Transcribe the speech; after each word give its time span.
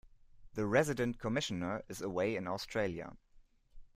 The 0.55 0.65
Resident 0.65 1.19
Commissioner 1.19 1.83
is 1.87 2.01
away 2.01 2.35
in 2.35 2.47
Australia. 2.47 3.17